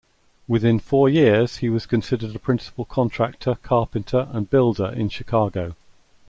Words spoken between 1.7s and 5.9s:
considered a principal contractor, carpenter and builder in Chicago.